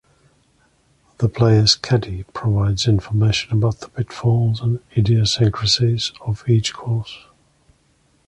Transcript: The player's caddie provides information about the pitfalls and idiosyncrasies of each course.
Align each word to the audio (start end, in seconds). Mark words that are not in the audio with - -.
The 1.19 1.29
player's 1.29 1.75
caddie 1.75 2.23
provides 2.33 2.87
information 2.87 3.53
about 3.53 3.81
the 3.81 3.89
pitfalls 3.89 4.59
and 4.59 4.79
idiosyncrasies 4.97 6.11
of 6.21 6.43
each 6.49 6.73
course. 6.73 7.27